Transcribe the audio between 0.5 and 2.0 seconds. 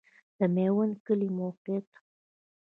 میوند کلی موقعیت